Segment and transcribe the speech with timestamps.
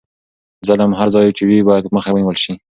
[0.67, 2.53] ظلم هر ځای چې وي باید مخه یې ونیول شي.